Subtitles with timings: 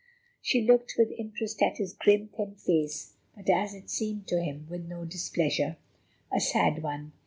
[0.41, 4.65] She looked with interest at his grim, thin face, but, as it seemed to him,
[4.67, 5.77] with no displeasure.
[6.35, 7.11] "A sad one.